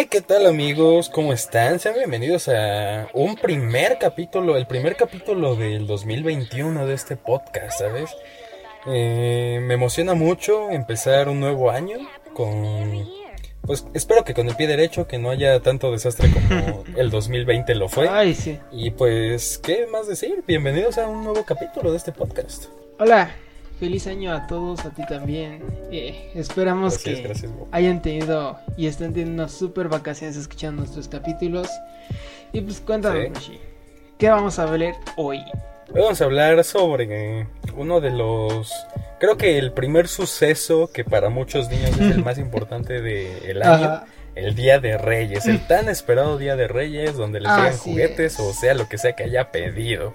[0.00, 1.10] Hey, ¿qué tal amigos?
[1.10, 1.78] ¿Cómo están?
[1.78, 8.08] Sean bienvenidos a un primer capítulo, el primer capítulo del 2021 de este podcast, ¿sabes?
[8.86, 11.98] Eh, me emociona mucho empezar un nuevo año
[12.32, 13.06] con...
[13.60, 17.74] Pues espero que con el pie derecho, que no haya tanto desastre como el 2020
[17.74, 18.08] lo fue.
[18.08, 18.58] Ay, sí.
[18.72, 20.42] Y pues, ¿qué más decir?
[20.46, 22.68] Bienvenidos a un nuevo capítulo de este podcast.
[22.98, 23.36] Hola,
[23.80, 25.62] feliz año a todos, a ti también.
[25.90, 31.08] Eh, esperamos Gracias, que gracias, hayan tenido y estén teniendo unas super vacaciones escuchando nuestros
[31.08, 31.68] capítulos.
[32.52, 33.58] Y pues cuéntanos, Sí.
[34.18, 35.38] ¿qué vamos a ver hoy?
[35.92, 38.70] Hoy vamos a hablar sobre uno de los...
[39.18, 43.72] Creo que el primer suceso que para muchos niños es el más importante del año.
[43.86, 44.04] Ajá.
[44.36, 48.34] El Día de Reyes, el tan esperado Día de Reyes, donde les Así llegan juguetes
[48.34, 48.40] es.
[48.40, 50.14] o sea lo que sea que haya pedido.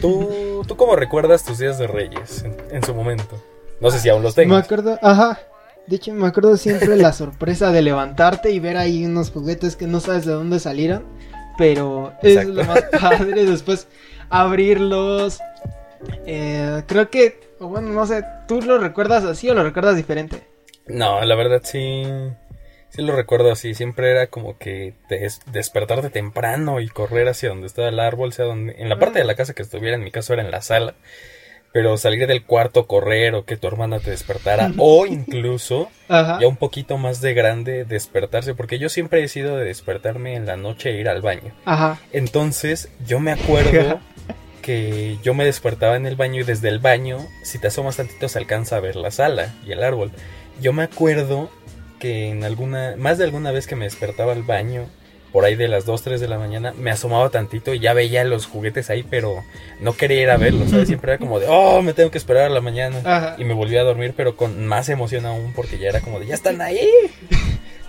[0.00, 3.40] ¿Tú, ¿tú cómo recuerdas tus días de Reyes en, en su momento?
[3.80, 4.64] No sé si aún los Me tengas.
[4.64, 5.38] acuerdo, ajá.
[5.86, 9.86] De hecho, me acuerdo siempre la sorpresa de levantarte y ver ahí unos juguetes que
[9.86, 11.04] no sabes de dónde salieron.
[11.58, 12.52] Pero es Exacto.
[12.52, 13.44] lo más padre.
[13.50, 13.86] Después
[14.28, 15.38] abrirlos.
[16.26, 20.42] Eh, creo que, o bueno, no sé, ¿tú lo recuerdas así o lo recuerdas diferente?
[20.86, 22.02] No, la verdad sí,
[22.90, 23.74] sí lo recuerdo así.
[23.74, 28.44] Siempre era como que des- despertarte temprano y correr hacia donde estaba el árbol, sea
[28.46, 30.62] donde, en la parte de la casa que estuviera, en mi caso era en la
[30.62, 30.94] sala.
[31.72, 36.38] Pero salir del cuarto, correr o que tu hermana te despertara, o incluso Ajá.
[36.40, 40.46] ya un poquito más de grande despertarse, porque yo siempre he sido de despertarme en
[40.46, 41.52] la noche e ir al baño.
[41.66, 42.00] Ajá.
[42.12, 44.00] Entonces yo me acuerdo
[44.62, 48.28] que yo me despertaba en el baño y desde el baño, si te asomas tantito
[48.28, 50.12] se alcanza a ver la sala y el árbol.
[50.60, 51.50] Yo me acuerdo
[51.98, 54.86] que en alguna, más de alguna vez que me despertaba al baño,
[55.32, 58.24] por ahí de las 2, 3 de la mañana, me asomaba tantito y ya veía
[58.24, 59.44] los juguetes ahí, pero
[59.80, 60.88] no quería ir a verlos, ¿sabes?
[60.88, 63.00] Siempre era como de, oh, me tengo que esperar a la mañana.
[63.04, 63.36] Ajá.
[63.38, 66.26] Y me volví a dormir, pero con más emoción aún, porque ya era como de,
[66.26, 66.88] ya están ahí.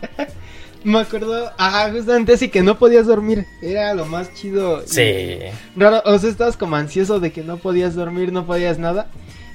[0.84, 3.46] Me acuerdo, ajá, justamente así que no podías dormir.
[3.62, 4.84] Era lo más chido.
[4.86, 5.40] Sí.
[5.76, 9.08] Raro, o sea, estabas como ansioso de que no podías dormir, no podías nada.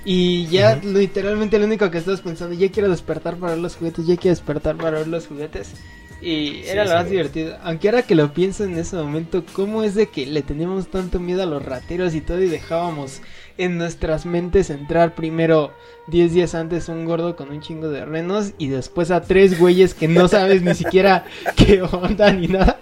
[0.05, 4.07] Y ya literalmente lo único que estabas pensando, ya quiero despertar para ver los juguetes,
[4.07, 5.73] ya quiero despertar para ver los juguetes.
[6.21, 7.57] Y Sí, era lo más divertido.
[7.63, 11.19] Aunque ahora que lo pienso en ese momento, ¿cómo es de que le teníamos tanto
[11.19, 13.21] miedo a los rateros y todo y dejábamos
[13.59, 15.73] en nuestras mentes entrar primero
[16.09, 19.95] 10 días antes un gordo con un chingo de renos y después a tres güeyes
[19.95, 21.25] que no sabes ni siquiera
[21.57, 22.79] qué onda ni nada?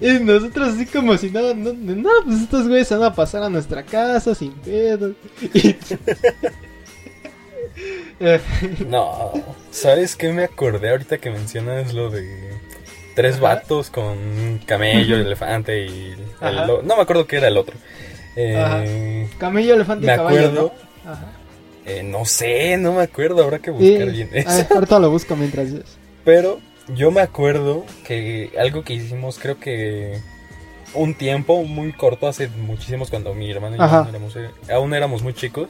[0.00, 3.42] Y nosotros así como si nada, no, no, pues estos güeyes se van a pasar
[3.42, 5.12] a nuestra casa sin pedo.
[5.54, 5.76] Y-
[8.86, 9.32] No,
[9.70, 12.52] ¿sabes qué me acordé ahorita que mencionas lo de
[13.16, 13.42] tres Ajá.
[13.42, 17.76] vatos con un camello, elefante y el no me acuerdo qué era el otro.
[18.36, 20.72] Eh, camello, elefante me y caballo, acuerdo,
[21.04, 21.10] ¿no?
[21.10, 21.32] Ajá.
[21.86, 24.48] eh, no sé, no me acuerdo, habrá que Sí, buscar bien a eso.
[24.50, 25.68] ver, ahorita lo busco mientras.
[26.24, 30.18] Pero yo me acuerdo que algo que hicimos, creo que
[30.94, 34.94] un tiempo muy corto, hace muchísimos cuando mi hermano y yo aún éramos, eh, aún
[34.94, 35.68] éramos muy chicos.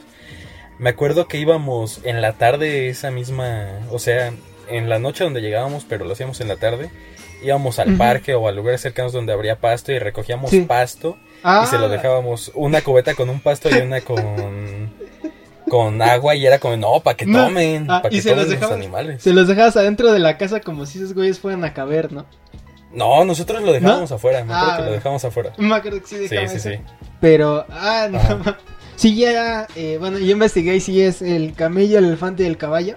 [0.79, 4.33] Me acuerdo que íbamos en la tarde esa misma, o sea,
[4.69, 6.89] en la noche donde llegábamos, pero lo hacíamos en la tarde.
[7.43, 10.61] Íbamos al parque o a lugares cercanos donde habría pasto y recogíamos Sí.
[10.61, 14.91] pasto Ah, y se lo dejábamos una cubeta con un pasto y una con
[15.69, 17.45] con agua y era como no para que No.
[17.45, 19.23] tomen, Ah, para que se tomen los los dejaban- animales.
[19.23, 22.25] Se los dejabas adentro de la casa como si esos güeyes fueran a caber, ¿no?
[22.91, 25.53] No, nosotros lo dejábamos afuera, me acuerdo Ah, que lo dejamos afuera.
[25.57, 26.59] Me acuerdo que sí Sí, sí, eso.
[26.59, 26.75] sí.
[27.19, 28.19] Pero, ah, no.
[28.19, 28.57] Ma-
[28.95, 32.95] Sí, ya, eh, bueno, yo investigué sí es el camello, el elefante y el caballo.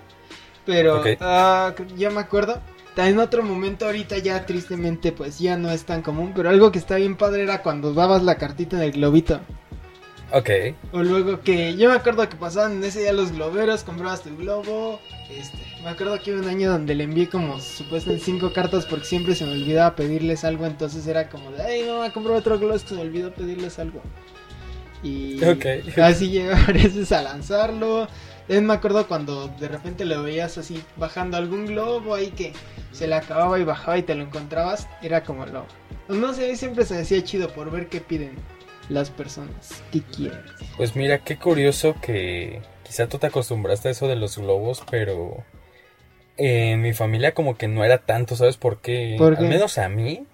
[0.66, 1.06] Pero, Ok.
[1.20, 2.60] ah, ya me acuerdo.
[2.96, 6.32] En otro momento, ahorita ya tristemente, pues ya no es tan común.
[6.34, 9.40] Pero algo que está bien padre era cuando dabas la cartita en el globito.
[10.32, 10.50] Ok.
[10.92, 14.36] O luego que yo me acuerdo que pasaban en ese día los globeros, comprabas tu
[14.36, 15.00] globo.
[15.30, 19.04] Este, me acuerdo que hubo un año donde le envié como supuestamente cinco cartas porque
[19.06, 20.66] siempre se me olvidaba pedirles algo.
[20.66, 24.02] Entonces era como de, ay, no, compré otro globo, se me olvidó pedirles algo.
[25.02, 25.64] Y Ok.
[26.02, 26.42] así
[26.72, 28.08] veces a lanzarlo.
[28.48, 32.52] Me acuerdo cuando de repente lo veías así bajando algún globo ahí que
[32.92, 34.88] se le acababa y bajaba y te lo encontrabas.
[35.02, 35.66] Era como lo.
[36.08, 38.36] No sé, siempre se decía chido por ver qué piden
[38.88, 40.40] las personas, qué quieren.
[40.76, 45.44] Pues mira, qué curioso que quizá tú te acostumbraste a eso de los globos, pero
[46.36, 49.16] en mi familia como que no era tanto, ¿sabes por qué?
[49.18, 49.44] ¿Por qué?
[49.44, 50.26] Al menos a mí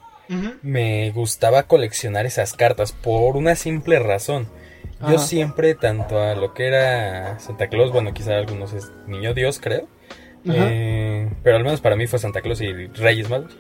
[0.62, 4.48] me gustaba coleccionar esas cartas por una simple razón.
[5.08, 9.60] Yo siempre, tanto a lo que era Santa Claus, bueno, quizá algunos es Niño Dios,
[9.60, 9.87] creo.
[10.44, 13.56] Eh, pero al menos para mí fue Santa Claus y Reyes Magos.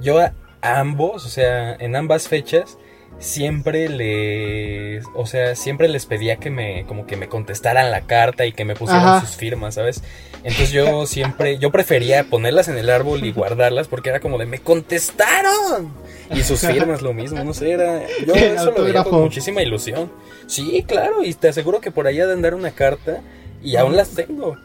[0.00, 0.32] Yo a
[0.62, 2.78] ambos, o sea, en ambas fechas,
[3.18, 8.46] siempre les, o sea, siempre les pedía que me, como que me contestaran la carta
[8.46, 10.02] y que me pusieran sus firmas, ¿sabes?
[10.38, 14.46] Entonces yo siempre, yo prefería ponerlas en el árbol y guardarlas porque era como de,
[14.46, 15.92] me contestaron.
[16.30, 20.10] Y sus firmas lo mismo, no sé, era, yo eso lo veía con muchísima ilusión.
[20.46, 23.20] Sí, claro, y te aseguro que por allá de andar una carta
[23.62, 24.56] y aún las tengo.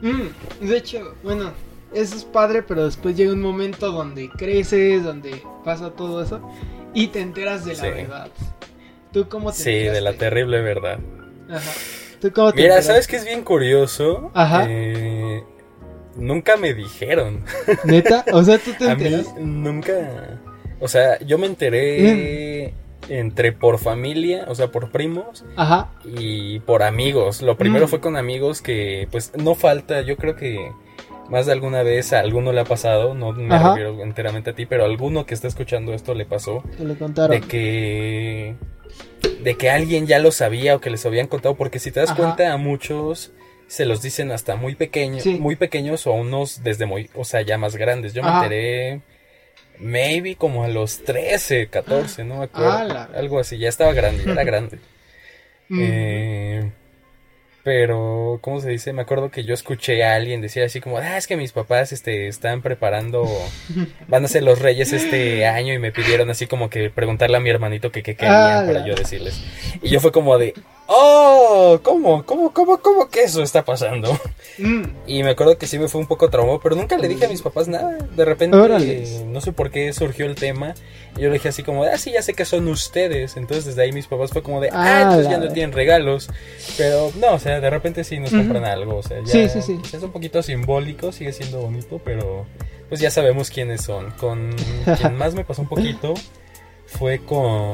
[0.00, 1.52] Mm, de hecho, bueno,
[1.92, 6.40] eso es padre, pero después llega un momento donde creces, donde pasa todo eso
[6.92, 8.28] y te enteras de la verdad.
[9.12, 10.98] ¿Tú cómo te Sí, de la terrible verdad.
[11.48, 11.70] Ajá.
[12.20, 14.30] ¿Tú cómo te Mira, ¿sabes qué es bien curioso?
[14.34, 14.66] Ajá.
[14.68, 15.42] Eh,
[16.16, 17.44] nunca me dijeron.
[17.84, 18.24] ¿Neta?
[18.32, 19.28] O sea, tú te enteras.
[19.28, 20.40] A mí nunca.
[20.80, 22.72] O sea, yo me enteré.
[22.80, 22.84] Mm.
[23.06, 25.90] Entre por familia, o sea, por primos Ajá.
[26.06, 27.42] y por amigos.
[27.42, 27.88] Lo primero mm.
[27.90, 30.72] fue con amigos que, pues, no falta, yo creo que
[31.28, 34.66] más de alguna vez a alguno le ha pasado, no me refiero enteramente a ti,
[34.66, 36.62] pero a alguno que está escuchando esto le pasó.
[36.78, 37.30] le contaron.
[37.30, 38.56] De que.
[39.42, 42.12] De que alguien ya lo sabía o que les habían contado, porque si te das
[42.12, 43.32] cuenta, a muchos
[43.66, 47.42] se los dicen hasta muy pequeños, muy pequeños o a unos desde muy, o sea,
[47.42, 48.14] ya más grandes.
[48.14, 49.00] Yo me enteré,
[49.78, 53.08] maybe como a los 13, 14, no me acuerdo.
[53.14, 54.78] Algo así, ya estaba grande, ya era grande.
[55.70, 56.70] eh
[57.64, 58.92] pero, ¿cómo se dice?
[58.92, 61.92] Me acuerdo que yo escuché a alguien decir así como, ah, es que mis papás
[61.92, 63.26] este, están preparando,
[64.06, 67.40] van a ser los reyes este año y me pidieron así como que preguntarle a
[67.40, 69.42] mi hermanito que qué querían para yo decirles.
[69.80, 70.52] Y yo fue como de,
[70.94, 72.24] oh, ¿cómo?
[72.24, 74.18] ¿Cómo, cómo, cómo que eso está pasando?
[74.58, 74.84] Mm.
[75.06, 77.28] Y me acuerdo que sí me fue un poco traumado, pero nunca le dije a
[77.28, 77.98] mis papás nada.
[77.98, 78.56] De repente,
[79.26, 80.74] no sé por qué surgió el tema.
[81.16, 83.36] Y yo le dije así como, ah, sí, ya sé que son ustedes.
[83.36, 86.28] Entonces desde ahí mis papás fue como de, ah, entonces ya no tienen regalos.
[86.76, 88.96] Pero no, o sea, de repente sí nos compran algo.
[88.96, 89.96] O sea, ya sí, sí, sí.
[89.96, 92.46] es un poquito simbólico, sigue siendo bonito, pero
[92.88, 94.10] pues ya sabemos quiénes son.
[94.12, 94.54] Con
[94.98, 96.14] quien más me pasó un poquito
[96.86, 97.72] fue con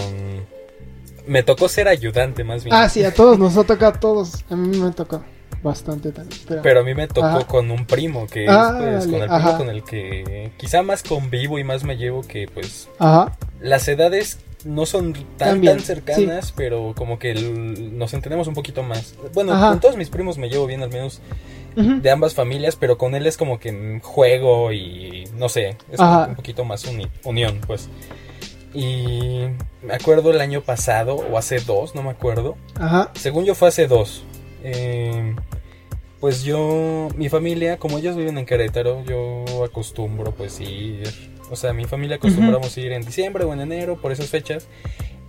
[1.27, 2.75] me tocó ser ayudante más bien.
[2.75, 4.45] Ah, sí, a todos nos ha tocado, a todos.
[4.51, 5.23] A mí me tocó
[5.63, 6.41] bastante también.
[6.63, 9.59] Pero, a mí me tocó con un primo, que es ah, pues, con el primo
[9.59, 12.89] con el que quizá más convivo y más me llevo que pues...
[12.99, 13.37] Ajá.
[13.61, 19.15] Las edades no son tan, tan cercanas, pero como que nos entendemos un poquito más.
[19.35, 21.21] Bueno, con todos mis primos me llevo bien, al menos
[21.77, 26.35] de ambas familias, pero con él es como que juego y no sé, es un
[26.35, 26.85] poquito más
[27.25, 27.89] unión, pues.
[28.73, 29.47] Y
[29.83, 32.57] me acuerdo el año pasado, o hace dos, no me acuerdo.
[32.77, 33.11] Ajá.
[33.15, 34.25] Según yo fue hace dos.
[34.63, 35.35] Eh,
[36.21, 41.09] pues yo, mi familia, como ellos viven en Querétaro, yo acostumbro pues ir,
[41.51, 44.69] o sea, mi familia acostumbramos ir en diciembre o en enero por esas fechas.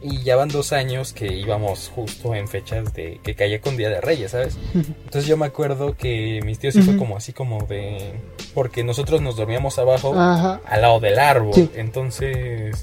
[0.01, 3.89] Y ya van dos años que íbamos justo en fechas de que caía con Día
[3.89, 4.57] de Reyes, ¿sabes?
[4.73, 8.13] Entonces yo me acuerdo que mis tíos sí fue como así como de...
[8.53, 12.81] Porque nosotros nos dormíamos abajo al lado del árbol, entonces...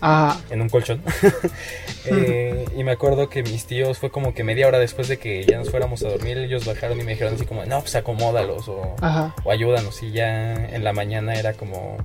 [0.50, 1.02] En un colchón.
[2.10, 5.44] Eh, y me acuerdo que mis tíos fue como que media hora después de que
[5.44, 8.66] ya nos fuéramos a dormir, ellos bajaron y me dijeron así como, no, pues acomódalos
[8.68, 8.96] o,
[9.44, 10.02] o ayúdanos.
[10.02, 11.98] Y ya en la mañana era como...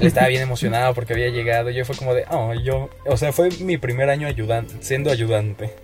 [0.06, 1.70] Estaba bien emocionado porque había llegado.
[1.70, 2.90] Y yo fue como de, oh, yo...
[3.06, 5.74] O sea, fue mi primer año ayudando siendo ayudante.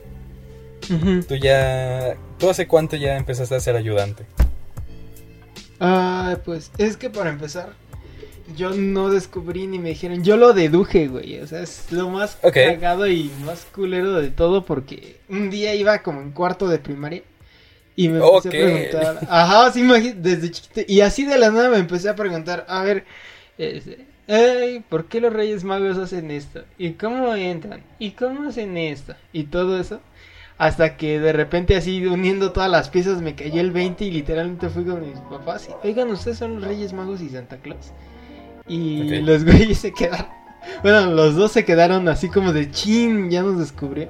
[1.28, 2.16] Tú ya...
[2.38, 4.24] ¿Tú hace cuánto ya empezaste a ser ayudante?
[5.80, 7.70] Ah, pues es que para empezar,
[8.56, 11.40] yo no descubrí ni me dijeron, yo lo deduje, güey.
[11.40, 16.02] O sea, es lo más cagado y más culero de todo porque un día iba
[16.02, 17.22] como en cuarto de primaria
[17.96, 19.82] y me empecé a preguntar, ajá, sí,
[20.16, 23.04] desde chiquito, y así de la nada me empecé a preguntar, a ver,
[23.58, 26.64] este, Ay, ¿por qué los Reyes Magos hacen esto?
[26.78, 27.82] ¿Y cómo entran?
[27.98, 29.14] ¿Y cómo hacen esto?
[29.32, 30.00] Y todo eso.
[30.58, 34.68] Hasta que de repente así uniendo todas las piezas me cayó el 20 y literalmente
[34.68, 35.68] fui con mis papás.
[35.68, 37.92] Y, Oigan, ustedes son los Reyes Magos y Santa Claus.
[38.66, 40.26] Y los güeyes se quedaron.
[40.82, 44.08] Bueno, los dos se quedaron así como de chin, ya nos descubrió.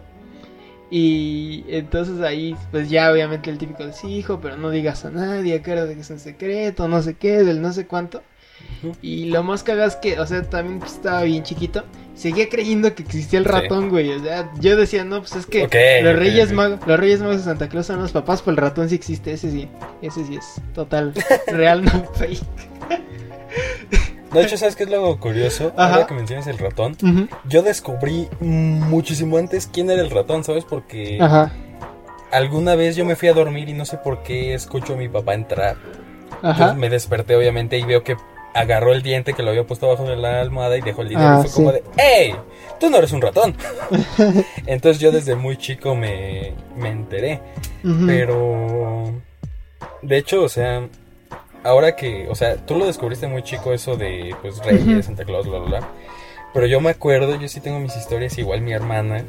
[0.88, 5.10] Y entonces ahí, pues ya obviamente el típico de sí, hijo, pero no digas a
[5.10, 8.22] nadie, que es un secreto, no sé qué, del no sé cuánto.
[9.02, 11.84] Y lo más cagado es que, o sea, también estaba bien chiquito.
[12.14, 14.10] Seguía creyendo que existía el ratón, güey.
[14.12, 15.62] O sea, yo decía, no, pues es que
[16.02, 18.88] los Reyes Magos, los Reyes Magos de Santa Claus son los papás, pues el ratón
[18.88, 19.68] sí existe, ese sí.
[20.02, 21.12] Ese sí es total
[21.48, 22.40] real, no fake.
[24.32, 25.72] De hecho, ¿sabes qué es lo curioso?
[25.76, 26.96] Ahora que mencionas el ratón,
[27.48, 30.64] yo descubrí muchísimo antes quién era el ratón, ¿sabes?
[30.64, 31.18] Porque
[32.30, 35.08] alguna vez yo me fui a dormir y no sé por qué escucho a mi
[35.08, 35.76] papá entrar.
[36.76, 38.16] me desperté, obviamente, y veo que
[38.56, 41.26] agarró el diente que lo había puesto abajo de la almohada y dejó el dinero
[41.26, 42.34] y ah, fue como de ¡Ey!
[42.80, 43.54] Tú no eres un ratón.
[44.66, 47.40] Entonces yo desde muy chico me, me enteré.
[48.06, 49.12] Pero...
[50.02, 50.88] De hecho, o sea...
[51.62, 55.48] Ahora que, o sea, tú lo descubriste muy chico eso de, pues, Reyes, Santa Claus,
[55.48, 55.88] bla, bla, bla.
[56.54, 59.24] Pero yo me acuerdo, yo sí tengo mis historias, igual mi hermana,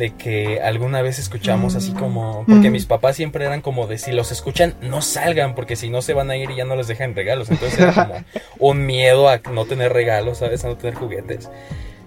[0.00, 4.12] de que alguna vez escuchamos así como, porque mis papás siempre eran como de si
[4.12, 6.88] los escuchan, no salgan, porque si no se van a ir y ya no les
[6.88, 7.50] dejan regalos.
[7.50, 8.14] Entonces era como
[8.58, 10.64] un miedo a no tener regalos, ¿sabes?
[10.64, 11.50] A no tener juguetes.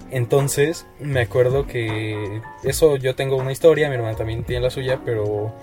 [0.09, 4.99] Entonces, me acuerdo que eso yo tengo una historia, mi hermana también tiene la suya,
[5.05, 5.53] pero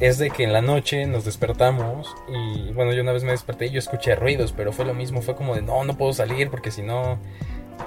[0.00, 3.66] es de que en la noche nos despertamos y bueno, yo una vez me desperté
[3.66, 6.48] y yo escuché ruidos, pero fue lo mismo, fue como de no, no puedo salir
[6.48, 7.18] porque si no,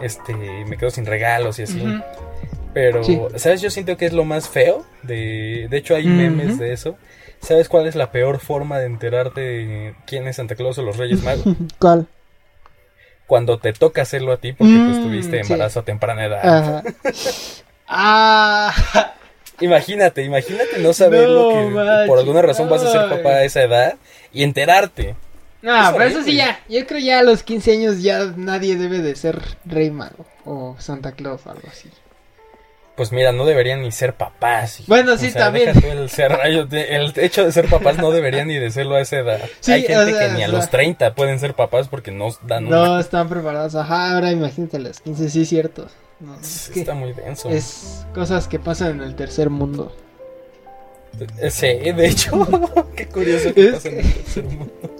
[0.02, 1.84] este, me quedo sin regalos y así.
[2.74, 3.02] Pero,
[3.36, 3.62] ¿sabes?
[3.62, 4.86] Yo siento que es lo más feo.
[5.04, 6.98] De, de hecho, hay memes de eso.
[7.42, 10.98] ¿Sabes cuál es la peor forma de enterarte de quién es Santa Claus o los
[10.98, 11.46] Reyes Magos?
[11.80, 12.08] ¿Cuál?
[13.26, 16.84] Cuando te toca hacerlo a ti porque tú mm, estuviste embarazo a temprana edad.
[17.88, 18.74] ah.
[19.60, 23.64] Imagínate, imagínate no saber lo que por alguna razón vas a ser papá a esa
[23.64, 23.96] edad
[24.32, 25.16] y enterarte.
[25.64, 29.00] No, pero eso sí ya, yo creo ya a los 15 años ya nadie debe
[29.00, 31.90] de ser rey mago o Santa Claus o algo así.
[32.98, 34.82] Pues mira, no deberían ni ser papás.
[34.88, 35.70] Bueno, sí, también.
[35.70, 36.10] El,
[36.74, 39.40] el, hecho de ser papás no deberían ni de serlo a esa edad.
[39.68, 43.30] Hay gente que ni a los 30 pueden ser papás porque no dan No están
[43.30, 43.76] preparados.
[43.76, 45.88] Ajá, ahora imagínate los 15, sí, cierto.
[46.76, 47.50] Está muy denso.
[47.50, 49.96] Es cosas que pasan en el tercer mundo.
[51.40, 52.48] Eh, sí, de hecho,
[52.96, 54.74] qué curioso que pasa en el tercer mundo.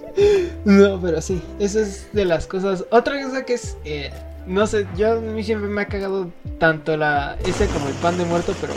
[0.64, 2.84] No, pero sí, eso es de las cosas.
[2.90, 4.10] Otra cosa que es, eh,
[4.48, 8.18] no sé, yo a mí siempre me ha cagado tanto la ese como el pan
[8.18, 8.72] de muerto, pero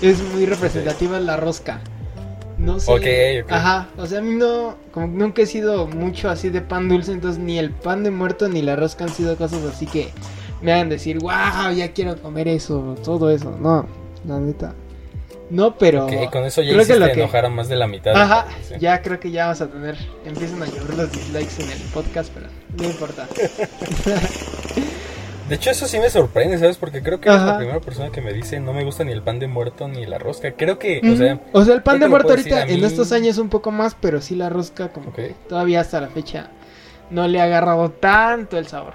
[0.00, 1.80] que es muy representativa la rosca.
[2.56, 2.92] No sé.
[3.42, 6.88] Ok, Ajá, o sea, a mí no, como nunca he sido mucho así de pan
[6.88, 10.10] dulce, entonces ni el pan de muerto ni la rosca han sido cosas así que
[10.62, 13.50] me hagan decir, wow, ya quiero comer eso, todo eso.
[13.60, 13.86] No,
[14.26, 14.74] la neta.
[15.50, 16.06] No, pero.
[16.06, 18.16] Ok, con eso ya creo que enojar a más de la mitad.
[18.16, 18.46] Ajá,
[18.80, 19.96] ya creo que ya vamos a tener.
[20.24, 22.46] Empiezan a llover los dislikes en el podcast, pero
[22.78, 23.28] no importa.
[25.48, 26.78] De hecho, eso sí me sorprende, ¿sabes?
[26.78, 29.22] Porque creo que eres la primera persona que me dice no me gusta ni el
[29.22, 30.52] pan de muerto ni la rosca.
[30.52, 31.40] Creo que, o sea.
[31.52, 34.34] O sea, el pan de muerto ahorita en estos años un poco más, pero sí
[34.34, 36.48] la rosca, como que todavía hasta la fecha
[37.10, 38.94] no le ha agarrado tanto el sabor.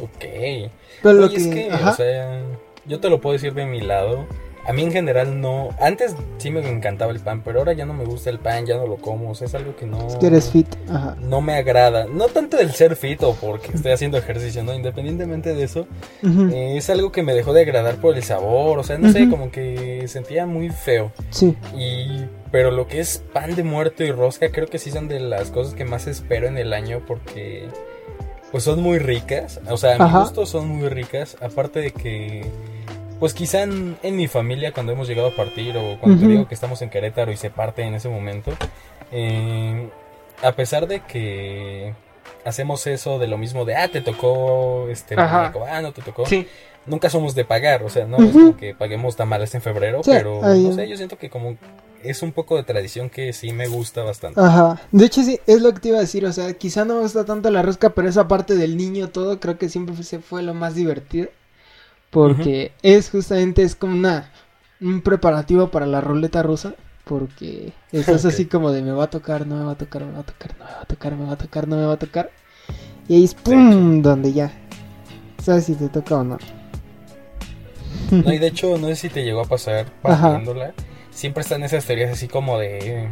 [0.00, 0.24] Ok.
[1.02, 2.42] Pero es que, o sea,
[2.84, 4.26] yo te lo puedo decir de mi lado.
[4.66, 5.70] A mí en general no.
[5.80, 8.76] Antes sí me encantaba el pan, pero ahora ya no me gusta el pan, ya
[8.76, 9.30] no lo como.
[9.30, 10.18] O sea, es algo que no.
[10.18, 10.68] que eres fit.
[10.88, 11.16] Ajá.
[11.20, 12.06] No me agrada.
[12.06, 14.74] No tanto el ser fit o porque estoy haciendo ejercicio, ¿no?
[14.74, 15.86] Independientemente de eso,
[16.22, 18.78] eh, es algo que me dejó de agradar por el sabor.
[18.78, 21.12] O sea, no sé, como que sentía muy feo.
[21.30, 21.56] Sí.
[21.76, 22.26] Y.
[22.52, 25.52] Pero lo que es pan de muerto y rosca, creo que sí son de las
[25.52, 27.68] cosas que más espero en el año porque.
[28.50, 29.60] Pues son muy ricas.
[29.68, 31.36] O sea, a mi gusto son muy ricas.
[31.40, 32.44] Aparte de que
[33.20, 36.54] pues quizá en, mi familia cuando hemos llegado a partir o cuando te digo que
[36.54, 38.52] estamos en Querétaro y se parte en ese momento,
[39.12, 39.88] eh,
[40.42, 41.94] a pesar de que
[42.44, 46.24] hacemos eso de lo mismo de, ah, te tocó este ah, no te tocó.
[46.86, 50.40] Nunca somos de pagar, o sea, no es como que paguemos tamales en febrero, pero
[50.42, 51.58] no sé, yo siento que como
[52.02, 54.40] es un poco de tradición que sí me gusta bastante.
[54.40, 54.80] Ajá.
[54.90, 56.24] De hecho, sí, es lo que te iba a decir.
[56.24, 59.38] O sea, quizá no me gusta tanto la rosca, pero esa parte del niño todo
[59.40, 61.28] creo que siempre se fue lo más divertido.
[62.10, 64.30] Porque es justamente, es como una,
[64.80, 66.74] un preparativo para la ruleta rusa.
[67.04, 70.12] Porque estás así como de me va a tocar, no me va a tocar, me
[70.12, 71.92] va a tocar, no me va a tocar, me va a tocar, no me va
[71.94, 72.30] a tocar.
[73.08, 74.52] Y ahí es pum, donde ya.
[75.42, 76.38] Sabes si te toca o no.
[78.10, 80.74] No, y de hecho, no sé si te llegó a pasar pasándola.
[81.10, 83.08] Siempre están esas teorías así como de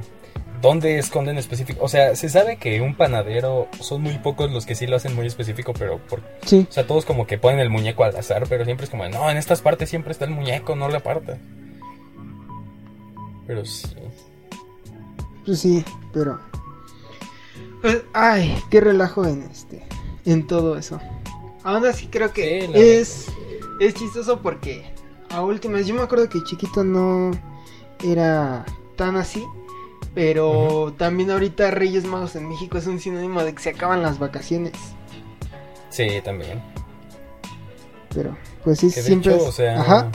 [0.60, 1.84] dónde esconden específico.
[1.84, 5.14] O sea, se sabe que un panadero son muy pocos los que sí lo hacen
[5.14, 6.66] muy específico, pero por, sí.
[6.68, 9.30] o sea, todos como que ponen el muñeco al azar, pero siempre es como, no,
[9.30, 11.38] en estas partes siempre está el muñeco, no le aparta.
[13.46, 13.88] Pero sí.
[15.46, 16.38] Pues sí, pero
[17.80, 19.82] pues, ay, qué relajo en este
[20.24, 21.00] en todo eso.
[21.64, 23.28] Aún así creo que es
[23.80, 24.92] es chistoso porque
[25.30, 27.30] a últimas yo me acuerdo que chiquito no
[28.04, 29.44] era tan así
[30.18, 34.18] pero también ahorita Reyes Magos en México es un sinónimo de que se acaban las
[34.18, 34.72] vacaciones.
[35.90, 36.60] Sí, también.
[38.12, 39.34] Pero, pues sí, siempre.
[39.34, 40.10] o sea, Ajá.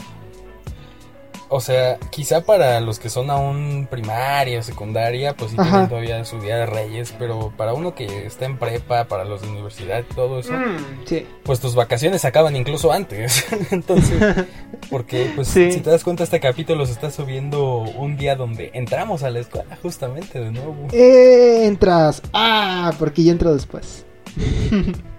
[1.56, 6.40] O sea, quizá para los que son aún primaria, secundaria, pues sí tienen todavía su
[6.40, 10.40] día de reyes, pero para uno que está en prepa, para los de universidad, todo
[10.40, 11.04] eso, mm,
[11.44, 13.46] pues tus vacaciones acaban incluso antes.
[13.70, 14.20] Entonces,
[14.90, 19.22] porque pues si te das cuenta este capítulo se está subiendo un día donde entramos
[19.22, 20.88] a la escuela justamente de nuevo.
[20.90, 22.20] Eh, entras.
[22.32, 24.04] Ah, porque yo entro después.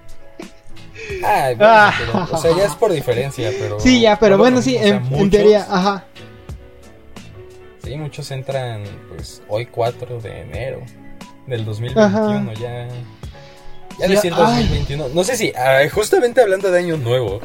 [1.23, 3.79] Ah, bueno, o sea, ya es por diferencia, pero...
[3.79, 6.05] Sí, ya, pero bueno, sí, en, teoría, ajá.
[7.83, 10.81] Sí, muchos entran, pues, hoy 4 de enero
[11.47, 12.87] del 2021, ya...
[13.97, 15.07] Ya decir 2021.
[15.13, 17.39] No sé si, ah, justamente hablando de año nuevo,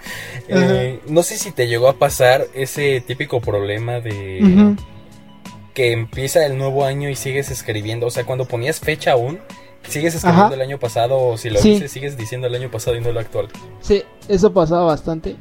[0.48, 4.76] eh, no sé si te llegó a pasar ese típico problema de
[5.74, 8.06] que empieza el nuevo año y sigues escribiendo.
[8.06, 9.40] O sea, cuando ponías fecha aún,
[9.82, 13.00] sigues escribiendo el año pasado o si lo dices, sigues diciendo el año pasado y
[13.00, 13.48] no lo actual.
[13.80, 15.36] Sí, eso pasaba bastante.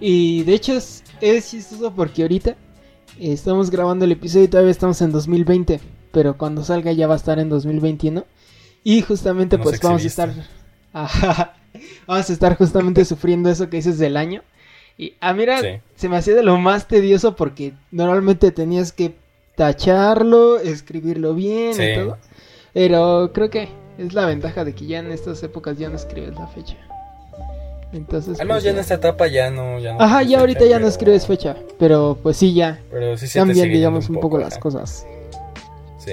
[0.00, 2.56] Y de hecho es, es chistoso porque ahorita
[3.18, 5.80] estamos grabando el episodio y todavía estamos en 2020.
[6.12, 8.24] Pero cuando salga ya va a estar en 2021.
[8.82, 10.32] Y justamente pues vamos a estar...
[12.06, 14.42] vamos a estar justamente sufriendo eso que dices del año.
[14.96, 15.60] Y a ah, mira,
[15.94, 19.14] se me hacía de lo más tedioso porque normalmente tenías que
[19.54, 22.18] tacharlo, escribirlo bien y todo.
[22.72, 23.68] Pero creo que
[24.00, 26.76] es la ventaja de que ya en estas épocas ya no escribes la fecha.
[27.92, 28.40] Entonces.
[28.40, 29.78] Al menos pues, ya en esta etapa ya no.
[29.78, 31.56] Ya Ajá, ya ahorita ya no escribes fecha.
[31.78, 32.80] Pero pues sí, ya.
[32.90, 35.06] Pero sí Cambian, digamos, un poco, las cosas.
[35.98, 36.12] Sí.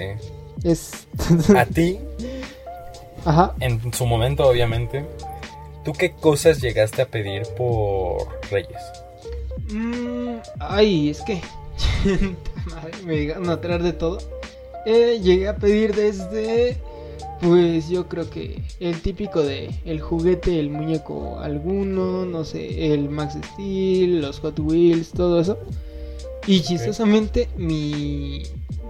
[0.64, 1.08] Es.
[1.56, 2.00] A ti.
[3.26, 3.54] Ajá.
[3.60, 5.06] En su momento, obviamente.
[5.86, 8.82] ¿Tú qué cosas llegaste a pedir por Reyes?
[9.70, 11.42] Mm, ay, es que.
[13.06, 14.18] me llegaron a traer de todo.
[14.86, 16.78] Eh, llegué a pedir desde
[17.42, 23.10] pues yo creo que el típico de el juguete, el muñeco alguno, no sé, el
[23.10, 25.58] Max Steel, los Hot Wheels, todo eso.
[26.48, 28.44] Y chistosamente mi,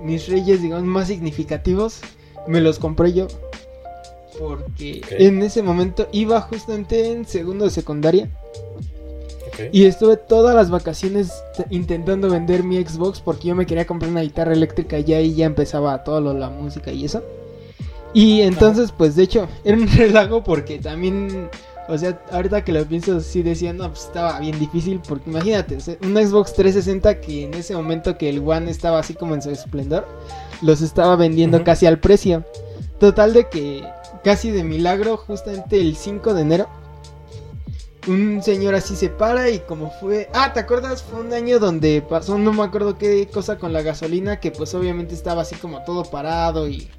[0.03, 2.01] mis reyes, digamos, más significativos
[2.47, 3.27] me los compré yo.
[4.39, 8.29] Porque en ese momento iba justamente en segundo de secundaria.
[9.71, 11.33] Y estuve todas las vacaciones
[11.71, 15.47] intentando vender mi Xbox porque yo me quería comprar una guitarra eléctrica y ahí ya
[15.47, 17.23] empezaba todo lo, la música y eso.
[18.17, 21.51] Y entonces, pues de hecho, era un relajo porque también,
[21.87, 25.77] o sea, ahorita que lo pienso, sí decía, no, pues estaba bien difícil porque imagínate,
[26.01, 29.51] un Xbox 360 que en ese momento que el One estaba así como en su
[29.51, 30.07] esplendor,
[30.63, 32.43] los estaba vendiendo casi al precio.
[32.99, 33.83] Total de que
[34.23, 36.67] casi de milagro, justamente el 5 de enero,
[38.07, 40.27] un señor así se para y como fue...
[40.33, 41.03] Ah, ¿te acuerdas?
[41.03, 44.73] Fue un año donde pasó, no me acuerdo qué cosa con la gasolina, que pues
[44.73, 46.89] obviamente estaba así como todo parado y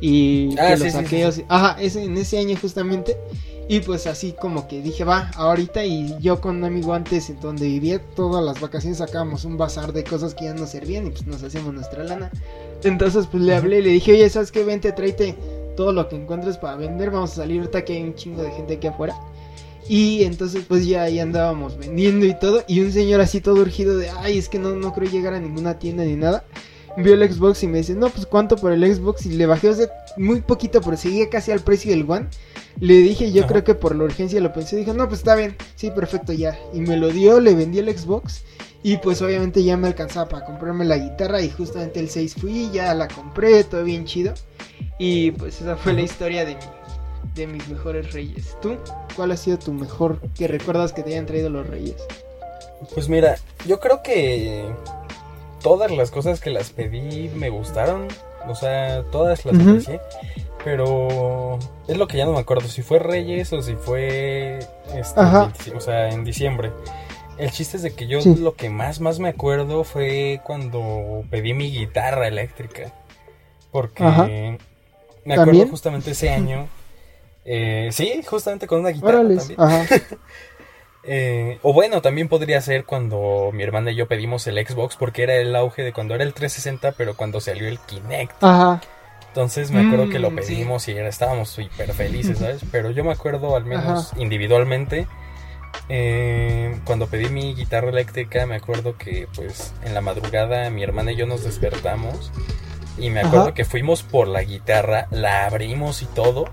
[0.00, 1.42] y ah, los saqueos.
[1.48, 3.16] Ajá, ese, en ese año justamente.
[3.68, 5.84] Y pues así como que dije, va, ahorita.
[5.84, 9.92] Y yo con un amigo antes, en donde vivía, todas las vacaciones sacábamos un bazar
[9.92, 12.30] de cosas que ya no servían y pues nos hacíamos nuestra lana.
[12.82, 14.64] Entonces pues le hablé y le dije, oye, ¿sabes qué?
[14.64, 15.36] Vente, tráete
[15.76, 17.10] todo lo que encuentres para vender.
[17.10, 19.14] Vamos a salir ahorita que hay un chingo de gente aquí afuera.
[19.88, 22.64] Y entonces pues ya ahí andábamos vendiendo y todo.
[22.66, 25.40] Y un señor así todo urgido de, ay, es que no, no creo llegar a
[25.40, 26.44] ninguna tienda ni nada
[26.96, 29.26] vio el Xbox y me dice, no, pues cuánto por el Xbox.
[29.26, 32.26] Y le bajé, o sea, muy poquito, pero seguía casi al precio del One.
[32.78, 34.76] Le dije, yo creo que por la urgencia lo pensé.
[34.76, 36.58] Dije, no, pues está bien, sí, perfecto, ya.
[36.72, 38.42] Y me lo dio, le vendí el Xbox.
[38.82, 41.42] Y pues obviamente ya me alcanzaba para comprarme la guitarra.
[41.42, 44.32] Y justamente el 6 fui, ya la compré, todo bien chido.
[44.98, 46.56] Y pues esa fue la historia de,
[47.34, 48.56] de mis mejores reyes.
[48.62, 48.76] ¿Tú?
[49.16, 51.96] ¿Cuál ha sido tu mejor que recuerdas que te hayan traído los reyes?
[52.94, 54.64] Pues mira, yo creo que
[55.62, 58.08] todas las cosas que las pedí me gustaron.
[58.48, 60.00] O sea, todas las aprecié.
[60.64, 62.68] Pero es lo que ya no me acuerdo.
[62.68, 64.58] Si fue Reyes o si fue.
[64.94, 65.20] Este,
[65.74, 66.72] o sea, en diciembre.
[67.38, 71.54] El chiste es de que yo lo que más, más me acuerdo fue cuando pedí
[71.54, 72.92] mi guitarra eléctrica.
[73.70, 74.58] Porque
[75.24, 76.68] me acuerdo justamente ese año.
[77.44, 79.54] Eh, sí, justamente con una guitarra también.
[79.56, 79.86] Ajá.
[81.02, 85.22] Eh, o bueno, también podría ser cuando mi hermana y yo pedimos el Xbox porque
[85.22, 88.42] era el auge de cuando era el 360, pero cuando salió el Kinect.
[88.42, 88.80] Ajá.
[89.28, 92.62] Entonces me acuerdo que lo mm, pedimos y estábamos súper felices, ¿sabes?
[92.72, 95.06] Pero yo me acuerdo al menos individualmente,
[95.88, 101.12] eh, cuando pedí mi guitarra eléctrica, me acuerdo que pues en la madrugada mi hermana
[101.12, 102.32] y yo nos despertamos
[102.98, 106.46] y me acuerdo que fuimos por la guitarra, la abrimos y todo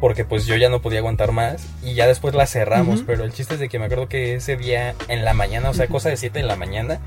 [0.00, 3.32] porque pues yo ya no podía aguantar más y ya después la cerramos, pero el
[3.32, 6.10] chiste es de que me acuerdo que ese día en la mañana, o sea, cosa
[6.10, 7.00] de 7 de la mañana,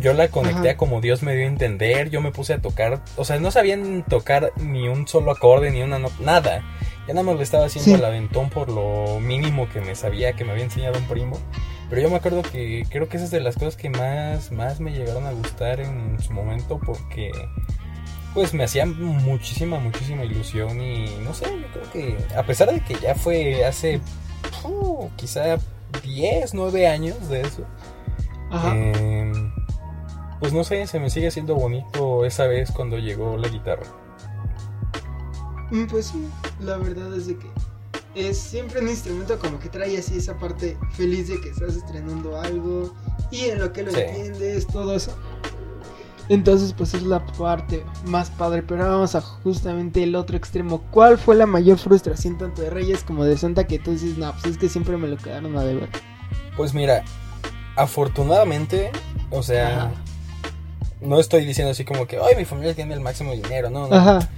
[0.00, 3.02] yo la conecté a como Dios me dio a entender, yo me puse a tocar,
[3.16, 6.64] o sea, no sabían tocar ni un solo acorde, ni una nota, nada.
[7.06, 10.44] Ya nada más le estaba haciendo el aventón por lo mínimo que me sabía, que
[10.44, 11.38] me había enseñado un primo.
[11.88, 14.78] Pero yo me acuerdo que creo que esa es de las cosas que más, más
[14.78, 17.32] me llegaron a gustar en su momento porque
[18.34, 22.80] pues me hacía muchísima, muchísima ilusión y no sé, yo creo que a pesar de
[22.80, 24.00] que ya fue hace
[24.64, 25.58] uh, quizá
[26.04, 27.64] 10, 9 años de eso,
[28.52, 29.52] em,
[30.38, 33.86] pues no sé, se me sigue haciendo bonito esa vez cuando llegó la guitarra.
[35.70, 36.28] Mm, pues sí,
[36.60, 37.46] la verdad es de que
[38.14, 42.40] es siempre un instrumento como que trae así esa parte feliz de que estás estrenando
[42.40, 42.92] algo
[43.30, 45.16] y en lo que lo entiendes, todo eso.
[46.30, 48.62] Entonces, pues es la parte más padre.
[48.62, 50.82] Pero vamos a justamente el otro extremo.
[50.92, 54.32] ¿Cuál fue la mayor frustración tanto de Reyes como de Santa que tú dices, no,
[54.32, 55.88] pues es que siempre me lo quedaron a deber?
[56.56, 57.02] Pues mira,
[57.76, 58.92] afortunadamente,
[59.30, 59.90] o sea,
[61.00, 63.96] no estoy diciendo así como que, ay, mi familia tiene el máximo dinero, no, no.
[63.96, 64.28] Ajá.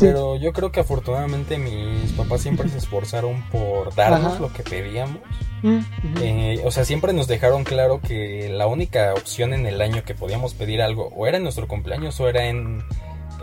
[0.00, 5.18] Pero yo creo que afortunadamente mis papás siempre se esforzaron por darnos lo que pedíamos.
[5.62, 5.78] Mm,
[6.20, 10.14] eh, o sea, siempre nos dejaron claro que la única opción en el año que
[10.14, 12.82] podíamos pedir algo o era en nuestro cumpleaños o era en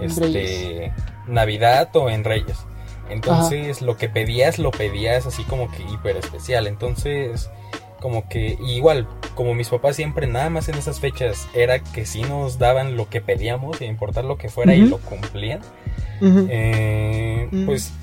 [0.01, 0.91] este
[1.27, 2.57] Navidad o en Reyes.
[3.09, 6.67] Entonces, lo que pedías lo pedías así como que hiper especial.
[6.67, 7.49] Entonces,
[7.99, 9.07] como que igual,
[9.39, 13.07] como mis papás siempre nada más en esas fechas era que sí nos daban lo
[13.07, 15.61] que pedíamos, sin importar lo que fuera y lo cumplían.
[16.21, 17.93] Eh, pues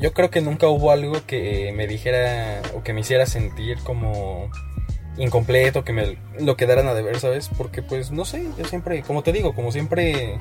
[0.00, 4.48] yo creo que nunca hubo algo que me dijera o que me hiciera sentir como
[5.18, 7.50] incompleto, que me lo quedaran a deber, ¿sabes?
[7.58, 10.38] Porque pues no sé, yo siempre, como te digo, como siempre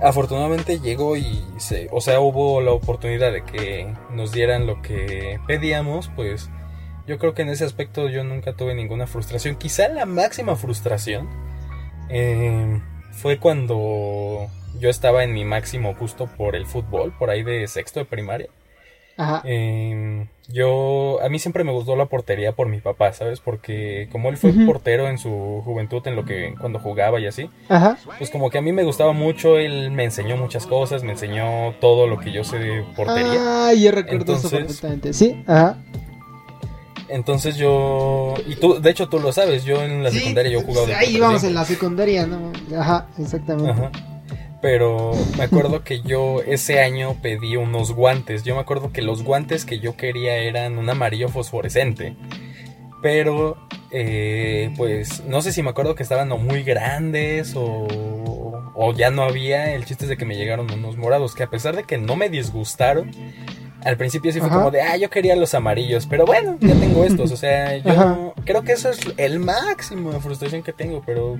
[0.00, 5.40] afortunadamente llegó y se, o sea, hubo la oportunidad de que nos dieran lo que
[5.48, 6.48] pedíamos, pues
[7.06, 9.56] yo creo que en ese aspecto yo nunca tuve ninguna frustración.
[9.56, 11.28] Quizá la máxima frustración
[12.08, 12.80] eh,
[13.12, 18.00] fue cuando yo estaba en mi máximo gusto por el fútbol, por ahí de sexto
[18.00, 18.48] de primaria.
[19.16, 19.42] Ajá.
[19.44, 23.38] Em, yo, a mí siempre me gustó la portería por mi papá, ¿sabes?
[23.38, 27.48] Porque como él fue portero en su juventud, en lo que, cuando jugaba y así,
[27.68, 27.96] Ajá.
[28.18, 31.74] pues como que a mí me gustaba mucho, él me enseñó muchas cosas, me enseñó
[31.80, 33.68] todo lo que yo sé de portería.
[33.68, 35.78] Ah, yo recuerdo eso perfectamente, sí, ajá.
[37.14, 38.34] Entonces yo.
[38.44, 39.62] Y tú, de hecho, tú lo sabes.
[39.62, 42.52] Yo en la secundaria yo jugaba de Ahí íbamos en la secundaria, ¿no?
[42.76, 43.70] Ajá, exactamente.
[43.70, 43.92] Ajá.
[44.60, 48.42] Pero me acuerdo que yo ese año pedí unos guantes.
[48.42, 52.16] Yo me acuerdo que los guantes que yo quería eran un amarillo fosforescente.
[53.00, 53.58] Pero,
[53.92, 57.86] eh, pues, no sé si me acuerdo que estaban o muy grandes o,
[58.74, 59.72] o ya no había.
[59.72, 62.16] El chiste es de que me llegaron unos morados que a pesar de que no
[62.16, 63.12] me disgustaron,
[63.84, 67.04] al principio sí fue como de, ah, yo quería los amarillos, pero bueno, ya tengo
[67.04, 67.30] estos.
[67.30, 71.38] O sea, yo creo que eso es el máximo de frustración que tengo, pero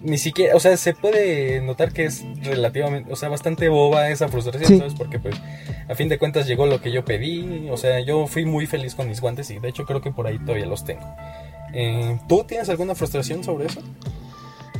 [0.00, 4.28] ni siquiera, o sea, se puede notar que es relativamente, o sea, bastante boba esa
[4.28, 4.94] frustración, ¿sabes?
[4.94, 5.34] Porque pues
[5.88, 8.94] a fin de cuentas llegó lo que yo pedí, o sea, yo fui muy feliz
[8.94, 11.06] con mis guantes y de hecho creo que por ahí todavía los tengo.
[11.72, 13.80] Eh, ¿Tú tienes alguna frustración sobre eso?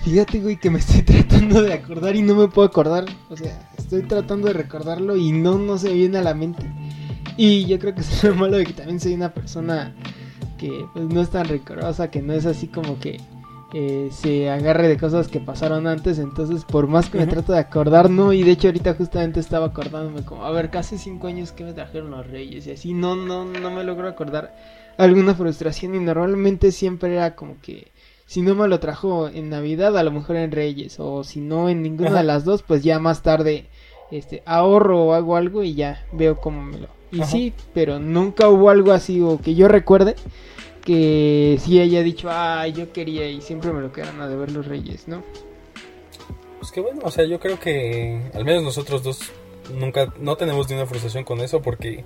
[0.04, 3.04] Fíjate, güey, que me estoy tratando de acordar y no me puedo acordar.
[3.30, 6.62] O sea, estoy tratando de recordarlo y no, no se viene a la mente.
[7.36, 9.94] Y yo creo que es lo malo de que también soy una persona
[10.58, 13.20] que pues, no es tan recordosa, que no es así como que
[13.74, 16.18] eh, se agarre de cosas que pasaron antes.
[16.18, 18.32] Entonces, por más que me trato de acordar, no.
[18.32, 21.72] Y de hecho, ahorita justamente estaba acordándome como, a ver, casi cinco años que me
[21.72, 22.66] trajeron los reyes.
[22.66, 24.54] Y así, no, no, no me logro acordar
[24.98, 25.94] alguna frustración.
[25.94, 27.92] Y normalmente siempre era como que
[28.26, 31.68] si no me lo trajo en Navidad, a lo mejor en Reyes, o si no
[31.68, 33.68] en ninguna de las dos, pues ya más tarde
[34.10, 37.01] este ahorro o hago algo y ya veo cómo me lo.
[37.12, 40.16] Y sí, pero nunca hubo algo así o que yo recuerde
[40.82, 44.66] que sí haya dicho, ah, yo quería y siempre me lo quedan a deber los
[44.66, 45.22] Reyes, ¿no?
[46.58, 49.30] Pues que bueno, o sea, yo creo que al menos nosotros dos
[49.74, 52.04] nunca no tenemos ni una frustración con eso porque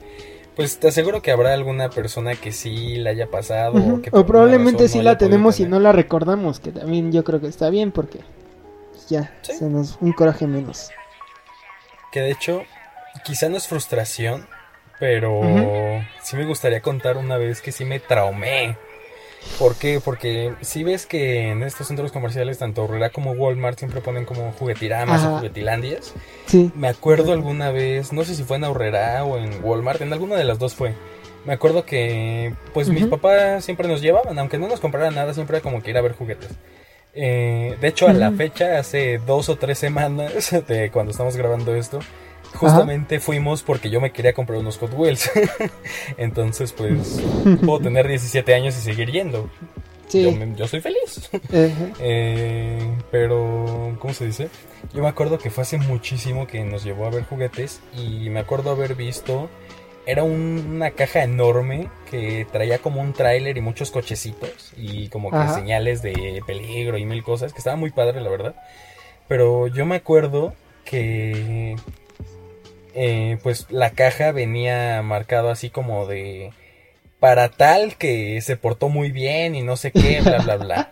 [0.57, 3.75] pues te aseguro que habrá alguna persona que sí la haya pasado.
[3.75, 7.47] o, que probablemente sí la tenemos y no la recordamos, que también yo creo que
[7.47, 8.21] está bien porque
[9.09, 10.89] ya, se nos un coraje menos.
[12.11, 12.63] Que de hecho,
[13.25, 14.47] quizá no es frustración,
[14.99, 15.41] pero
[16.23, 18.77] sí me gustaría contar una vez que sí me traumé
[19.59, 20.01] ¿Por qué?
[20.05, 24.53] Porque si ves que en estos centros comerciales, tanto Aurrera como Walmart, siempre ponen como
[24.53, 26.13] juguetiramas o juguetilandias.
[26.45, 26.71] Sí.
[26.75, 30.37] Me acuerdo alguna vez, no sé si fue en Aurrera o en Walmart, en alguna
[30.37, 30.95] de las dos fue.
[31.47, 35.57] Me acuerdo que, pues mis papás siempre nos llevaban, aunque no nos compraran nada, siempre
[35.57, 36.51] era como que ir a ver juguetes.
[37.15, 41.75] Eh, de hecho, a la fecha, hace dos o tres semanas de cuando estamos grabando
[41.75, 42.01] esto,
[42.57, 45.31] Justamente fuimos porque yo me quería comprar unos Hot Wheels.
[46.17, 47.21] Entonces, pues,
[47.65, 49.49] puedo tener 17 años y seguir yendo.
[50.09, 50.39] Sí.
[50.57, 51.31] Yo, soy feliz.
[52.01, 52.79] Eh,
[53.11, 54.49] pero, ¿cómo se dice?
[54.95, 58.41] Yo me acuerdo que fue hace muchísimo que nos llevó a ver juguetes y me
[58.41, 59.49] acuerdo haber visto...
[60.09, 65.49] Era una caja enorme que traía como un tráiler y muchos cochecitos y como que
[65.49, 68.55] señales de peligro y mil cosas, que estaba muy padre la verdad.
[69.27, 71.75] Pero yo me acuerdo que
[72.97, 76.53] eh, pues la caja venía marcado así como de
[77.21, 80.91] para tal que se portó muy bien y no sé qué, bla, bla, bla.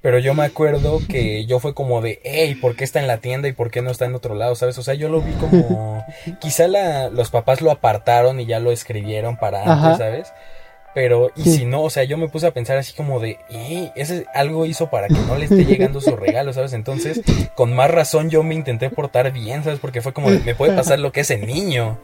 [0.00, 3.18] Pero yo me acuerdo que yo fue como de, hey, ¿por qué está en la
[3.18, 4.54] tienda y por qué no está en otro lado?
[4.54, 4.78] ¿Sabes?
[4.78, 6.04] O sea, yo lo vi como,
[6.40, 10.32] quizá la, los papás lo apartaron y ya lo escribieron para antes, ¿sabes?
[11.00, 11.52] Pero, y Sí.
[11.58, 14.66] si no, o sea, yo me puse a pensar así como de, "Eh, ese algo
[14.66, 16.72] hizo para que no le esté llegando su regalo, ¿sabes?
[16.72, 17.20] Entonces,
[17.54, 19.78] con más razón yo me intenté portar bien, ¿sabes?
[19.78, 22.00] Porque fue como, de, me puede pasar lo que ese niño.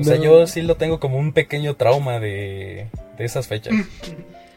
[0.00, 3.72] O sea, yo sí lo tengo como un pequeño trauma de, de esas fechas.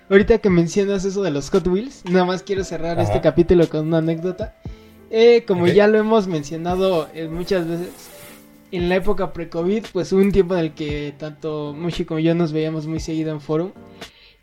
[0.10, 3.04] Ahorita que mencionas eso de los Hot Wheels, nada más quiero cerrar Ajá.
[3.04, 4.56] este capítulo con una anécdota.
[5.12, 7.90] Eh, como ya lo hemos mencionado eh, muchas veces,
[8.72, 12.36] en la época pre-COVID, pues hubo un tiempo en el que tanto Mushi como yo
[12.36, 13.72] nos veíamos muy seguido en forum.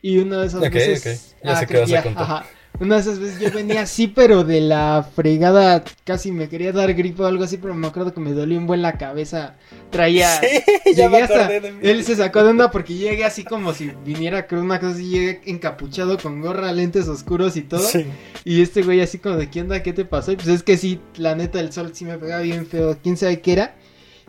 [0.02, 1.34] Y una de esas Ok, veces.
[1.38, 1.44] ok.
[1.44, 2.22] Ya sé Ah, vas que a contar.
[2.24, 2.46] ajá.
[2.78, 6.92] Una de esas veces yo venía así, pero de la fregada, casi me quería dar
[6.92, 9.54] gripe o algo así, pero me acuerdo que me dolía un buen la cabeza.
[9.90, 10.28] Traía.
[10.40, 10.46] Sí,
[10.94, 11.78] ya me hasta- de mí.
[11.82, 15.08] Él se sacó de onda porque llegué así como si viniera con una cosa así,
[15.08, 17.80] llegué encapuchado con gorra, lentes oscuros y todo.
[17.80, 18.04] Sí.
[18.44, 19.82] Y este güey así como de, ¿qué onda?
[19.82, 20.32] ¿Qué te pasó?
[20.32, 23.16] Y pues es que sí, la neta el sol sí me pegaba bien feo, quién
[23.16, 23.74] sabe qué era.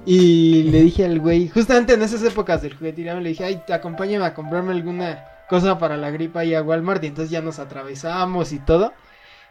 [0.05, 4.25] Y le dije al güey, justamente en esas épocas del juguetirame, le dije, ay, acompáñame
[4.25, 7.03] a comprarme alguna cosa para la gripa ahí a Walmart.
[7.03, 8.93] Y entonces ya nos atravesamos y todo.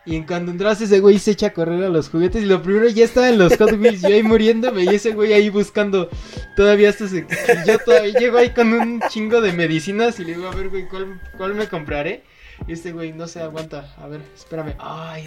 [0.06, 2.62] Y en cuando entras ese güey se echa a correr a los juguetes y lo
[2.62, 6.08] primero ya estaba en los Hot Wheels, yo ahí muriéndome y ese güey ahí buscando
[6.54, 7.26] todavía hasta se...
[7.66, 10.86] Yo todavía llego ahí con un chingo de medicinas y le digo, a ver güey,
[10.88, 12.22] ¿cuál, cuál me compraré?
[12.68, 15.26] Y este güey no se aguanta, a ver, espérame, ay,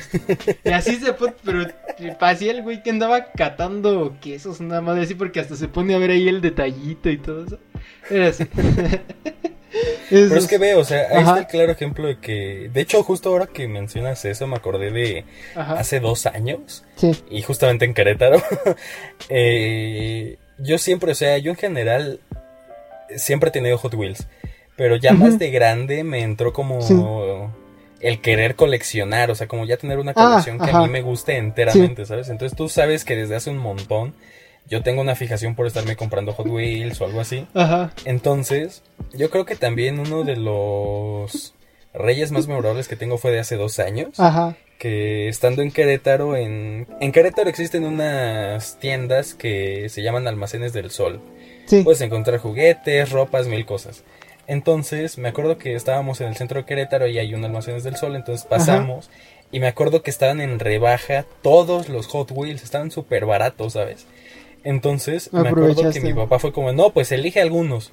[0.63, 1.63] y así se pone, pero
[2.17, 5.99] parecía el güey que andaba catando quesos, nada más así porque hasta se pone a
[5.99, 7.59] ver ahí el detallito y todo eso.
[8.09, 8.45] Era así.
[10.09, 11.21] Pero es que ve, o sea, ahí Ajá.
[11.21, 14.91] está el claro ejemplo de que, de hecho, justo ahora que mencionas eso, me acordé
[14.91, 15.73] de Ajá.
[15.73, 17.11] hace dos años, Sí.
[17.29, 18.41] y justamente en Querétaro,
[19.29, 22.19] eh, yo siempre, o sea, yo en general
[23.15, 24.27] siempre he tenido Hot Wheels,
[24.75, 26.95] pero ya más de grande me entró como Sí.
[28.01, 31.01] el querer coleccionar, o sea, como ya tener una Ah, colección que a mí me
[31.01, 32.29] guste enteramente, ¿sabes?
[32.29, 34.13] Entonces tú sabes que desde hace un montón
[34.69, 37.47] yo tengo una fijación por estarme comprando Hot Wheels o algo así.
[37.53, 37.91] Ajá.
[38.05, 41.53] Entonces, yo creo que también uno de los
[41.93, 44.19] reyes más memorables que tengo fue de hace dos años.
[44.19, 44.55] Ajá.
[44.77, 50.91] Que estando en Querétaro, en, en Querétaro existen unas tiendas que se llaman Almacenes del
[50.91, 51.19] Sol.
[51.65, 51.81] Sí.
[51.83, 54.03] Puedes encontrar juguetes, ropas, mil cosas.
[54.47, 57.97] Entonces, me acuerdo que estábamos en el centro de Querétaro y hay un Almacenes del
[57.97, 59.09] Sol, entonces pasamos
[59.51, 64.07] y me acuerdo que estaban en rebaja todos los Hot Wheels, estaban súper baratos, ¿sabes?
[64.63, 67.91] Entonces, me acuerdo que mi papá fue como, no, pues elige algunos.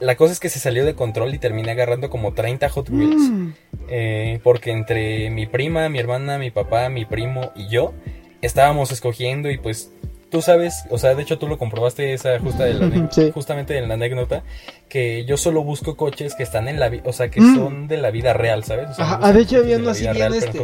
[0.00, 3.30] La cosa es que se salió de control y terminé agarrando como 30 Hot Wheels.
[3.30, 3.48] Mm.
[3.88, 7.94] Eh, porque entre mi prima, mi hermana, mi papá, mi primo y yo
[8.40, 9.92] estábamos escogiendo y pues
[10.30, 13.30] tú sabes, o sea, de hecho tú lo comprobaste esa justa de la Sí.
[13.32, 14.42] justamente en la anécdota
[14.88, 17.54] que yo solo busco coches que están en la vida, o sea, que Mm.
[17.56, 18.90] son de la vida real, ¿sabes?
[18.90, 20.60] O sea, Ajá, ah, de hecho había uno así bien, real, este.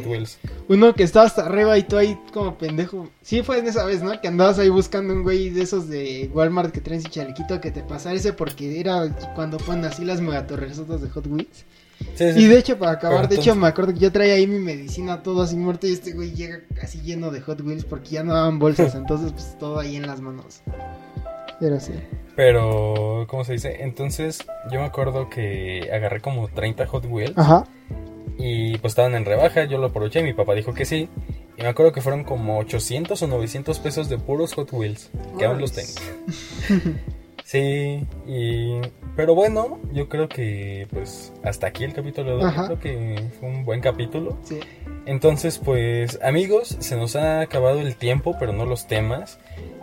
[0.69, 3.09] Uno que estaba hasta arriba y tú ahí como pendejo.
[3.23, 4.21] Sí, fue en esa vez, ¿no?
[4.21, 7.71] Que andabas ahí buscando un güey de esos de Walmart que traen su chalequito que
[7.71, 11.65] te pasara ese porque era cuando ponen así las megatorresotas de Hot Wheels.
[12.15, 12.49] Sí, sí, Y sí.
[12.49, 15.23] de hecho, para acabar, Pero de hecho me acuerdo que yo traía ahí mi medicina
[15.23, 18.35] todo así muerto y este güey llega así lleno de Hot Wheels porque ya no
[18.35, 20.63] daban bolsas, entonces pues todo ahí en las manos.
[21.61, 21.93] Era así.
[22.37, 23.83] Pero, ¿cómo se dice?
[23.83, 24.39] Entonces,
[24.71, 27.65] yo me acuerdo que agarré como 30 Hot Wheels Ajá.
[28.39, 31.09] y pues estaban en rebaja, yo lo aproveché, mi papá dijo que sí.
[31.57, 35.45] Y me acuerdo que fueron como 800 o 900 pesos de puros Hot Wheels, que
[35.45, 35.91] aún los tengo.
[37.55, 38.81] Sí, y...
[39.15, 42.51] Pero bueno, yo creo que pues hasta aquí el capítulo de hoy.
[42.51, 42.67] Ajá.
[42.67, 44.37] Creo que fue un buen capítulo.
[44.43, 44.59] Sí.
[45.07, 49.39] Entonces, pues amigos, se nos ha acabado el tiempo, pero no los temas.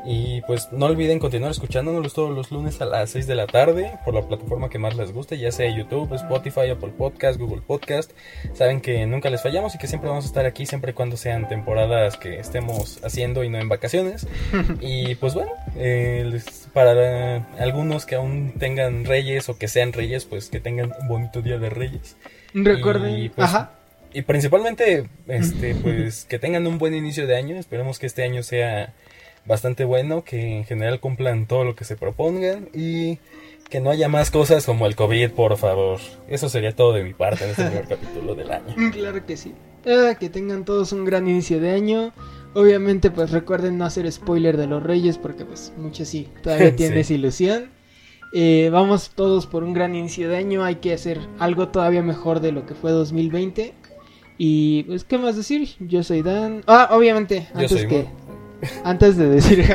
[0.05, 3.99] Y pues no olviden continuar escuchándonos todos los lunes a las 6 de la tarde
[4.03, 8.11] por la plataforma que más les guste, ya sea YouTube, Spotify, Apple Podcast, Google Podcast.
[8.53, 11.17] Saben que nunca les fallamos y que siempre vamos a estar aquí siempre y cuando
[11.17, 14.27] sean temporadas que estemos haciendo y no en vacaciones.
[14.81, 16.41] Y pues bueno, eh,
[16.73, 21.41] para algunos que aún tengan reyes o que sean reyes, pues que tengan un bonito
[21.41, 22.15] día de reyes.
[22.53, 23.17] Recuerden.
[23.17, 23.71] Y, pues, Ajá.
[24.13, 27.57] Y principalmente, este, pues que tengan un buen inicio de año.
[27.57, 28.93] Esperemos que este año sea
[29.45, 33.17] bastante bueno, que en general cumplan todo lo que se propongan y
[33.69, 35.99] que no haya más cosas como el COVID, por favor.
[36.27, 38.73] Eso sería todo de mi parte en este primer capítulo del año.
[38.75, 39.53] Mm, Claro que sí.
[39.85, 42.11] Ah, que tengan todos un gran inicio de año.
[42.53, 46.75] Obviamente, pues recuerden no hacer spoiler de los Reyes porque pues muchos sí todavía Sí.
[46.75, 47.71] tienen esa ilusión.
[48.33, 50.63] Eh, vamos todos por un gran inicio de año.
[50.63, 53.73] Hay que hacer algo todavía mejor de lo que fue 2020.
[54.37, 55.69] Y pues, ¿qué más decir?
[55.79, 56.63] Yo soy Dan.
[56.67, 58.07] Ah, obviamente, Yo antes que.
[58.83, 59.65] Antes de decir.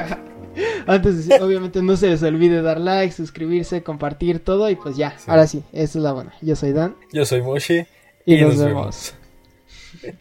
[0.86, 4.68] antes de decir, obviamente no se les olvide dar like, suscribirse, compartir todo.
[4.70, 5.24] Y pues ya, Sí.
[5.30, 6.32] ahora sí, esa es la buena.
[6.42, 6.96] Yo soy Dan.
[7.12, 7.86] Yo soy Moshi
[8.24, 9.14] Y, nos, vemos.
[10.02, 10.16] vemos.